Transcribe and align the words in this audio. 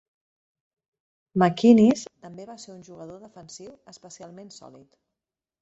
McInnis 1.41 2.01
també 2.07 2.47
va 2.53 2.57
ser 2.65 2.73
un 2.79 2.81
jugador 2.89 3.23
defensiu 3.29 3.77
especialment 3.95 4.53
sòlid. 4.57 5.01